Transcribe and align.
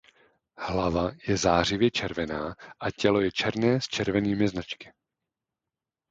Hlava 0.57 1.11
je 1.27 1.37
zářivě 1.37 1.91
červená 1.91 2.55
a 2.79 2.91
tělo 2.91 3.21
je 3.21 3.31
černé 3.31 3.81
s 3.81 3.87
červenými 3.87 4.47
značky. 4.47 4.93